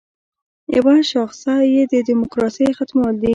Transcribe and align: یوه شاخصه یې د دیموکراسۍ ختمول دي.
یوه 0.75 0.95
شاخصه 1.11 1.53
یې 1.73 1.83
د 1.93 1.95
دیموکراسۍ 2.09 2.67
ختمول 2.77 3.15
دي. 3.21 3.29